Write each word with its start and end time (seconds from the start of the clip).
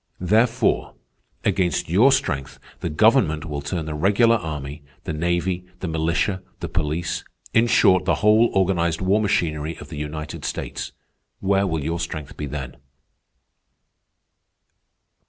Therefore, 0.19 0.95
against 1.45 1.87
your 1.87 2.11
strength 2.11 2.57
the 2.79 2.89
government 2.89 3.45
will 3.45 3.61
turn 3.61 3.85
the 3.85 3.93
regular 3.93 4.37
army, 4.37 4.81
the 5.03 5.13
navy, 5.13 5.67
the 5.79 5.87
militia, 5.87 6.41
the 6.59 6.67
police—in 6.67 7.67
short, 7.67 8.05
the 8.05 8.15
whole 8.25 8.49
organized 8.55 9.01
war 9.01 9.21
machinery 9.21 9.77
of 9.77 9.89
the 9.89 9.97
United 9.97 10.43
States. 10.43 10.91
Where 11.39 11.67
will 11.67 11.83
your 11.83 11.99
strength 11.99 12.35
be 12.35 12.47
then?" 12.47 12.77